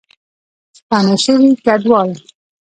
ستانه 0.77 1.15
شوي 1.23 1.49
کډوال 1.65 2.11